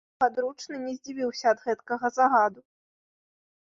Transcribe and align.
Падручны 0.23 0.79
не 0.85 0.95
здзівіўся 0.97 1.45
ад 1.53 1.59
гэткага 1.69 2.07
загаду. 2.19 2.61